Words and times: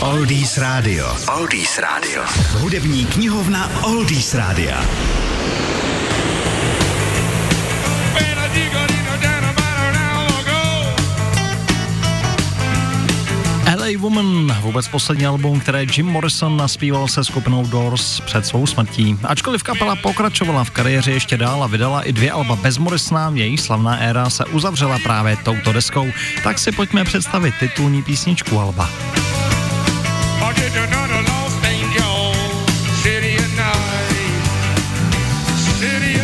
Oldies 0.00 0.58
Radio. 0.58 1.16
Oldies 1.36 1.78
Radio. 1.78 2.22
Hudební 2.60 3.06
knihovna 3.06 3.70
Oldies 3.82 4.34
Radio. 4.34 4.70
LA 13.76 13.86
Woman, 13.98 14.56
vůbec 14.60 14.88
poslední 14.88 15.26
album, 15.26 15.60
které 15.60 15.86
Jim 15.96 16.06
Morrison 16.06 16.56
naspíval 16.56 17.08
se 17.08 17.24
skupinou 17.24 17.66
Doors 17.66 18.20
před 18.20 18.46
svou 18.46 18.66
smrtí. 18.66 19.18
Ačkoliv 19.24 19.62
kapela 19.62 19.96
pokračovala 19.96 20.64
v 20.64 20.70
kariéře 20.70 21.12
ještě 21.12 21.36
dál 21.36 21.64
a 21.64 21.66
vydala 21.66 22.02
i 22.02 22.12
dvě 22.12 22.32
alba 22.32 22.56
bez 22.56 22.78
Morrisona, 22.78 23.30
její 23.34 23.58
slavná 23.58 23.96
éra 23.96 24.30
se 24.30 24.44
uzavřela 24.44 24.98
právě 25.02 25.36
touto 25.36 25.72
deskou, 25.72 26.06
tak 26.44 26.58
si 26.58 26.72
pojďme 26.72 27.04
představit 27.04 27.54
titulní 27.60 28.02
písničku 28.02 28.60
alba. 28.60 28.90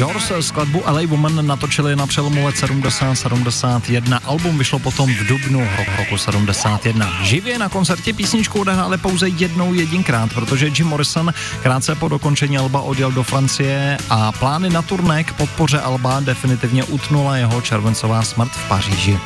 Doors 0.00 0.32
skladbu 0.40 0.82
LA 0.86 1.00
Woman 1.06 1.46
natočili 1.46 1.96
na 1.96 2.06
přelomu 2.06 2.46
let 2.46 2.54
70-71. 2.54 4.18
Album 4.24 4.58
vyšlo 4.58 4.78
potom 4.78 5.14
v 5.14 5.26
dubnu 5.26 5.68
roku 5.98 6.18
71. 6.18 7.12
Živě 7.22 7.58
na 7.58 7.68
koncertě 7.68 8.12
písničku 8.12 8.60
odehráli 8.60 8.98
pouze 8.98 9.28
jednou 9.28 9.74
jedinkrát, 9.74 10.34
protože 10.34 10.66
Jim 10.66 10.86
Morrison 10.86 11.32
krátce 11.62 11.94
po 11.94 12.08
dokončení 12.08 12.58
alba 12.58 12.80
odjel 12.80 13.12
do 13.12 13.22
Francie 13.22 13.98
a 14.10 14.32
plány 14.32 14.70
na 14.70 14.82
turné 14.82 15.24
k 15.24 15.32
podpoře 15.32 15.80
alba 15.80 16.20
definitivně 16.20 16.84
utnula 16.84 17.36
jeho 17.36 17.60
červencová 17.60 18.22
smrt 18.22 18.52
v 18.52 18.68
Paříži. 18.68 19.18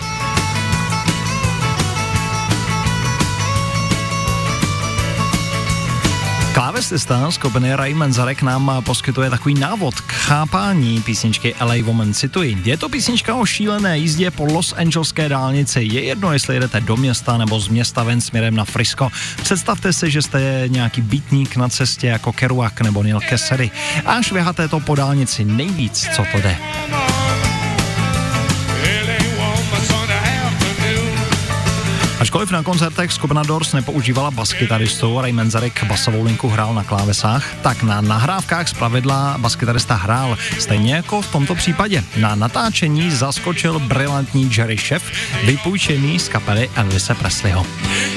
Klávesista 6.74 7.30
skupiny 7.30 7.74
Ray 7.74 7.94
Menzarek 7.94 8.42
nám 8.42 8.82
poskytuje 8.86 9.30
takový 9.30 9.54
návod 9.54 10.00
k 10.00 10.12
chápání 10.12 11.02
písničky 11.02 11.54
LA 11.60 11.74
Woman. 11.82 12.14
Cituji, 12.14 12.58
je 12.64 12.76
to 12.76 12.88
písnička 12.88 13.34
o 13.34 13.46
šílené 13.46 13.98
jízdě 13.98 14.30
po 14.30 14.44
Los 14.44 14.74
Angeleské 14.76 15.28
dálnici. 15.28 15.80
Je 15.92 16.04
jedno, 16.04 16.32
jestli 16.32 16.56
jedete 16.56 16.80
do 16.80 16.96
města 16.96 17.38
nebo 17.38 17.60
z 17.60 17.68
města 17.68 18.02
ven 18.02 18.20
směrem 18.20 18.56
na 18.56 18.64
Frisco. 18.64 19.08
Představte 19.42 19.92
si, 19.92 20.10
že 20.10 20.22
jste 20.22 20.64
nějaký 20.66 21.00
bytník 21.00 21.56
na 21.56 21.68
cestě 21.68 22.06
jako 22.06 22.32
Kerouac 22.32 22.74
nebo 22.82 23.02
Neil 23.02 23.20
Cassidy. 23.30 23.70
A 24.06 24.22
šviháte 24.22 24.68
to 24.68 24.80
po 24.80 24.94
dálnici 24.94 25.44
nejvíc, 25.44 26.08
co 26.16 26.22
to 26.32 26.38
jde. 26.38 26.56
Ačkoliv 32.44 32.60
na 32.60 32.62
koncertech 32.62 33.12
skupina 33.12 33.42
Doors 33.42 33.72
nepoužívala 33.72 34.30
baskytaristu, 34.30 35.20
Ray 35.20 35.32
Menzarek 35.32 35.84
basovou 35.84 36.24
linku 36.24 36.48
hrál 36.48 36.74
na 36.74 36.84
klávesách, 36.84 37.54
tak 37.62 37.82
na 37.82 38.00
nahrávkách 38.00 38.68
z 38.68 38.72
pravidla 38.72 39.34
baskytarista 39.38 39.94
hrál. 39.94 40.36
Stejně 40.58 40.94
jako 40.94 41.22
v 41.22 41.32
tomto 41.32 41.54
případě. 41.54 42.04
Na 42.16 42.34
natáčení 42.34 43.10
zaskočil 43.10 43.78
brilantní 43.78 44.50
Jerry 44.56 44.76
Chef, 44.76 45.02
vypůjčený 45.44 46.18
z 46.18 46.28
kapely 46.28 46.70
Elvise 46.76 47.14
Presleyho. 47.14 47.66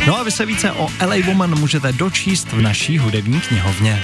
No 0.07 0.19
a 0.19 0.23
vy 0.23 0.31
se 0.31 0.45
více 0.45 0.71
o 0.71 0.89
LA 1.05 1.15
Woman 1.25 1.59
můžete 1.59 1.91
dočíst 1.91 2.51
v 2.51 2.61
naší 2.61 2.97
hudební 2.97 3.41
knihovně. 3.41 4.03